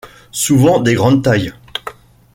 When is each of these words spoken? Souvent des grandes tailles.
Souvent 0.31 0.79
des 0.79 0.95
grandes 0.95 1.23
tailles. 1.23 1.53